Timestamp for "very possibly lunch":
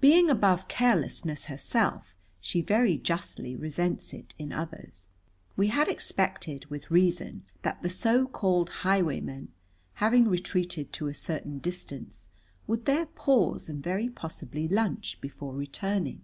13.80-15.16